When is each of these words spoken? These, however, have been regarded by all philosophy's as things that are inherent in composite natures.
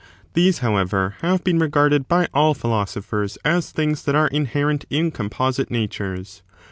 These, 0.33 0.57
however, 0.65 1.13
have 1.19 1.43
been 1.43 1.59
regarded 1.59 2.07
by 2.07 2.27
all 2.33 2.55
philosophy's 2.55 3.37
as 3.45 3.69
things 3.69 4.03
that 4.05 4.15
are 4.15 4.29
inherent 4.29 4.83
in 4.89 5.11
composite 5.11 5.69
natures. 5.69 6.41